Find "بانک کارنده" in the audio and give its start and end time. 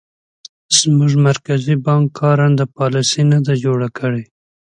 1.85-2.65